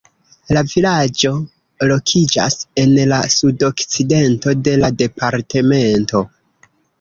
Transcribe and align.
La 0.55 0.61
vilaĝo 0.69 1.33
lokiĝas 1.91 2.57
en 2.85 2.95
la 3.11 3.19
sudokcidento 3.35 4.55
de 4.69 4.75
la 4.85 4.91
departemento. 5.03 6.25